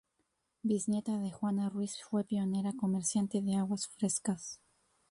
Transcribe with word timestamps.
Bisnieta 0.63 1.19
de 1.19 1.29
Juana 1.29 1.69
Ruiz 1.69 2.01
fue 2.01 2.23
pionera 2.23 2.73
comerciante 2.73 3.43
de 3.43 3.57
aguas 3.57 3.87
frescas. 3.87 4.59